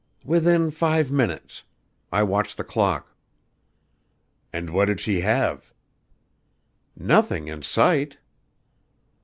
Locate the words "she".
4.99-5.19